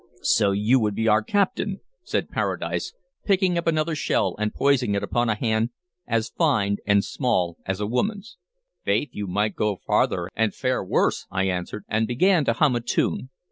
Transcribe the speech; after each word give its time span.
"So 0.23 0.49
you 0.51 0.79
would 0.79 0.95
be 0.95 1.07
our 1.07 1.21
captain?" 1.21 1.79
said 2.01 2.31
Paradise, 2.31 2.91
picking 3.23 3.55
up 3.55 3.67
another 3.67 3.93
shell, 3.93 4.35
and 4.39 4.51
poising 4.51 4.95
it 4.95 5.03
upon 5.03 5.29
a 5.29 5.35
hand 5.35 5.69
as 6.07 6.29
fine 6.35 6.77
and 6.87 7.05
small 7.05 7.57
as 7.67 7.79
a 7.79 7.85
woman's. 7.85 8.37
"Faith, 8.83 9.09
you 9.11 9.27
might 9.27 9.55
go 9.55 9.75
farther 9.75 10.31
and 10.35 10.55
fare 10.55 10.83
worse," 10.83 11.27
I 11.29 11.43
answered, 11.43 11.85
and 11.87 12.07
began 12.07 12.45
to 12.45 12.53
hum 12.53 12.75
a 12.75 12.81
tune. 12.81 13.29